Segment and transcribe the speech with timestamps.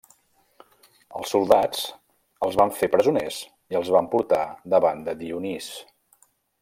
[1.17, 1.83] Els soldats
[2.47, 3.37] els van fer presoners
[3.75, 4.41] i els van portar
[4.77, 5.69] davant de Dionís.